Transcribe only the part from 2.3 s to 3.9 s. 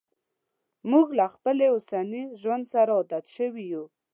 ژوند سره عادت شوي یو.